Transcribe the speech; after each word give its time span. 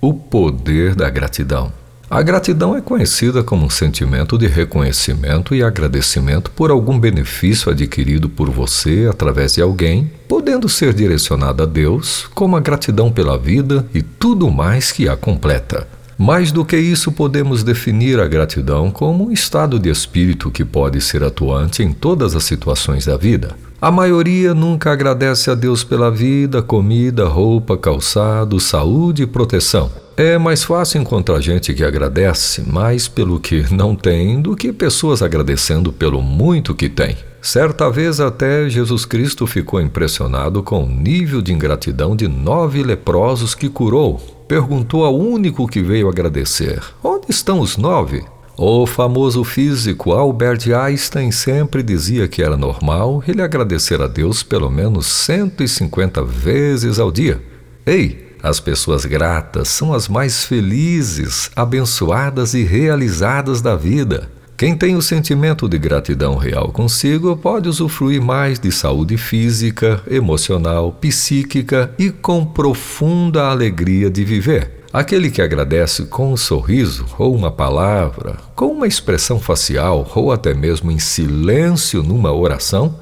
O 0.00 0.14
poder 0.14 0.94
da 0.94 1.10
gratidão. 1.10 1.72
A 2.08 2.22
gratidão 2.22 2.76
é 2.76 2.80
conhecida 2.80 3.42
como 3.42 3.66
um 3.66 3.70
sentimento 3.70 4.38
de 4.38 4.46
reconhecimento 4.46 5.56
e 5.56 5.62
agradecimento 5.62 6.52
por 6.52 6.70
algum 6.70 6.96
benefício 6.96 7.68
adquirido 7.68 8.28
por 8.28 8.48
você 8.48 9.08
através 9.10 9.54
de 9.54 9.60
alguém, 9.60 10.08
podendo 10.28 10.68
ser 10.68 10.94
direcionada 10.94 11.64
a 11.64 11.66
Deus, 11.66 12.30
como 12.32 12.56
a 12.56 12.60
gratidão 12.60 13.10
pela 13.10 13.36
vida 13.36 13.84
e 13.92 14.00
tudo 14.00 14.48
mais 14.52 14.92
que 14.92 15.08
a 15.08 15.16
completa. 15.16 15.88
Mais 16.16 16.52
do 16.52 16.64
que 16.64 16.76
isso, 16.76 17.10
podemos 17.10 17.64
definir 17.64 18.20
a 18.20 18.28
gratidão 18.28 18.92
como 18.92 19.26
um 19.26 19.32
estado 19.32 19.80
de 19.80 19.90
espírito 19.90 20.48
que 20.48 20.64
pode 20.64 21.00
ser 21.00 21.24
atuante 21.24 21.82
em 21.82 21.92
todas 21.92 22.36
as 22.36 22.44
situações 22.44 23.04
da 23.04 23.16
vida. 23.16 23.56
A 23.80 23.92
maioria 23.92 24.54
nunca 24.54 24.90
agradece 24.90 25.52
a 25.52 25.54
Deus 25.54 25.84
pela 25.84 26.10
vida, 26.10 26.60
comida, 26.60 27.28
roupa, 27.28 27.76
calçado, 27.76 28.58
saúde 28.58 29.22
e 29.22 29.26
proteção. 29.26 29.88
É 30.16 30.36
mais 30.36 30.64
fácil 30.64 31.00
encontrar 31.00 31.40
gente 31.40 31.72
que 31.72 31.84
agradece 31.84 32.60
mais 32.62 33.06
pelo 33.06 33.38
que 33.38 33.72
não 33.72 33.94
tem 33.94 34.42
do 34.42 34.56
que 34.56 34.72
pessoas 34.72 35.22
agradecendo 35.22 35.92
pelo 35.92 36.20
muito 36.20 36.74
que 36.74 36.88
tem. 36.88 37.16
Certa 37.40 37.88
vez 37.88 38.18
até 38.18 38.68
Jesus 38.68 39.04
Cristo 39.04 39.46
ficou 39.46 39.80
impressionado 39.80 40.60
com 40.60 40.82
o 40.82 40.90
nível 40.90 41.40
de 41.40 41.52
ingratidão 41.52 42.16
de 42.16 42.26
nove 42.26 42.82
leprosos 42.82 43.54
que 43.54 43.68
curou. 43.68 44.20
Perguntou 44.48 45.04
ao 45.04 45.16
único 45.16 45.68
que 45.68 45.80
veio 45.80 46.08
agradecer: 46.08 46.82
Onde 47.00 47.26
estão 47.28 47.60
os 47.60 47.76
nove? 47.76 48.24
O 48.60 48.88
famoso 48.88 49.44
físico 49.44 50.10
Albert 50.10 50.68
Einstein 50.74 51.30
sempre 51.30 51.80
dizia 51.80 52.26
que 52.26 52.42
era 52.42 52.56
normal 52.56 53.22
ele 53.28 53.40
agradecer 53.40 54.02
a 54.02 54.08
Deus 54.08 54.42
pelo 54.42 54.68
menos 54.68 55.06
150 55.06 56.24
vezes 56.24 56.98
ao 56.98 57.12
dia. 57.12 57.40
Ei, 57.86 58.34
as 58.42 58.58
pessoas 58.58 59.04
gratas 59.04 59.68
são 59.68 59.94
as 59.94 60.08
mais 60.08 60.44
felizes, 60.44 61.52
abençoadas 61.54 62.52
e 62.52 62.64
realizadas 62.64 63.62
da 63.62 63.76
vida. 63.76 64.28
Quem 64.58 64.76
tem 64.76 64.96
o 64.96 65.00
sentimento 65.00 65.68
de 65.68 65.78
gratidão 65.78 66.34
real 66.34 66.72
consigo 66.72 67.36
pode 67.36 67.68
usufruir 67.68 68.20
mais 68.20 68.58
de 68.58 68.72
saúde 68.72 69.16
física, 69.16 70.02
emocional, 70.10 70.90
psíquica 70.90 71.94
e 71.96 72.10
com 72.10 72.44
profunda 72.44 73.44
alegria 73.44 74.10
de 74.10 74.24
viver. 74.24 74.82
Aquele 74.92 75.30
que 75.30 75.40
agradece 75.40 76.06
com 76.06 76.32
um 76.32 76.36
sorriso 76.36 77.06
ou 77.16 77.36
uma 77.36 77.52
palavra, 77.52 78.36
com 78.56 78.72
uma 78.72 78.88
expressão 78.88 79.38
facial 79.38 80.10
ou 80.12 80.32
até 80.32 80.52
mesmo 80.52 80.90
em 80.90 80.98
silêncio 80.98 82.02
numa 82.02 82.32
oração, 82.32 82.98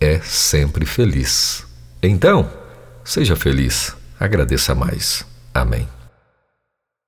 é 0.00 0.18
sempre 0.24 0.84
feliz. 0.84 1.64
Então, 2.02 2.50
seja 3.04 3.36
feliz, 3.36 3.94
agradeça 4.18 4.74
mais. 4.74 5.24
Amém. 5.54 5.86